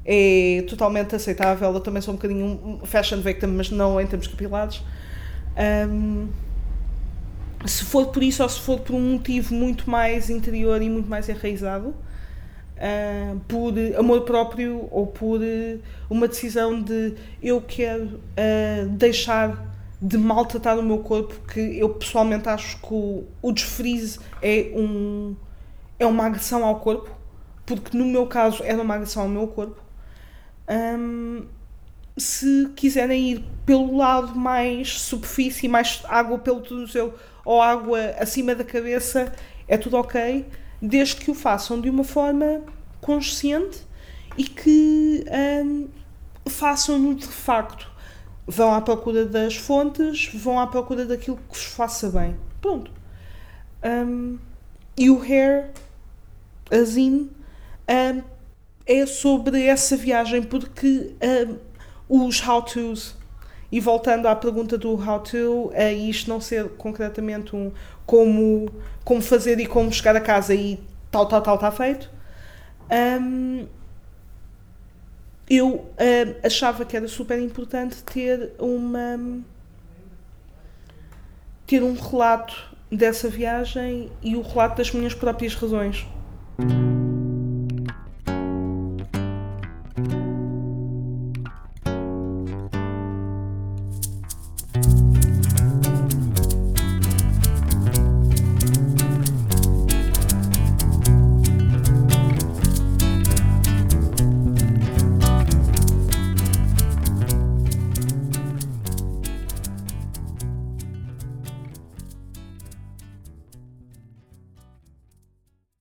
[0.06, 1.74] É totalmente aceitável.
[1.74, 4.82] Eu também sou um bocadinho fashion victim, mas não em termos capilares.
[5.90, 6.28] Um,
[7.66, 11.10] se for por isso ou se for por um motivo muito mais interior e muito
[11.10, 11.96] mais enraizado,
[12.78, 19.72] uh, por amor próprio ou por uh, uma decisão de eu quero uh, deixar
[20.02, 25.34] de maltratar o meu corpo, que eu pessoalmente acho que o, o desfrize é, um,
[25.98, 27.10] é uma agressão ao corpo,
[27.66, 29.82] porque no meu caso era uma agressão ao meu corpo.
[30.70, 31.46] Um,
[32.18, 37.14] se quiserem ir pelo lado mais superfície, mais água pelo tornozelo
[37.46, 39.34] ou água acima da cabeça,
[39.68, 40.46] é tudo ok
[40.84, 42.62] desde que o façam de uma forma
[43.00, 43.80] consciente
[44.38, 45.24] e que
[45.66, 45.88] um,
[46.46, 47.90] façam-no de facto.
[48.46, 52.36] Vão à procura das fontes, vão à procura daquilo que vos faça bem.
[52.60, 52.92] Pronto.
[53.82, 54.38] Um,
[54.98, 55.70] e o Hair,
[56.70, 57.32] a Zine,
[57.90, 58.22] um,
[58.86, 61.16] é sobre essa viagem, porque
[62.10, 63.16] um, os how-tos,
[63.74, 65.74] e voltando à pergunta do how-to, uh,
[66.08, 67.72] isto não ser concretamente um
[68.06, 68.72] como
[69.04, 72.08] como fazer e como chegar a casa e tal, tal, tal está feito.
[73.20, 73.66] Um,
[75.50, 75.90] eu uh,
[76.44, 79.42] achava que era super importante ter uma
[81.66, 86.06] ter um relato dessa viagem e o relato das minhas próprias razões.